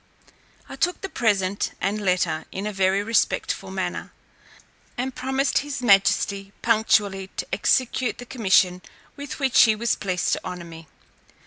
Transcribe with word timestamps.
I 0.67 0.75
took 0.75 1.01
the 1.01 1.09
present 1.09 1.73
and 1.79 2.01
letter 2.01 2.45
in 2.51 2.65
a 2.65 2.73
very 2.73 3.03
respectful 3.03 3.69
manner, 3.69 4.11
and 4.97 5.13
promised 5.13 5.59
his 5.59 5.83
majesty 5.83 6.51
punctually 6.63 7.27
to 7.37 7.45
execute 7.53 8.17
the 8.17 8.25
commission 8.25 8.81
with 9.15 9.37
which 9.39 9.61
he 9.65 9.75
was 9.75 9.95
pleased 9.95 10.33
to 10.33 10.41
honour 10.43 10.65
me. 10.65 10.87